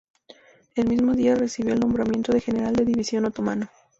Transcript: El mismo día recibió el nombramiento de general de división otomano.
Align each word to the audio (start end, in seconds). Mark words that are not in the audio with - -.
El 0.73 0.89
mismo 0.89 1.13
día 1.13 1.35
recibió 1.35 1.75
el 1.75 1.79
nombramiento 1.79 2.31
de 2.31 2.41
general 2.41 2.75
de 2.75 2.85
división 2.85 3.25
otomano. 3.25 3.67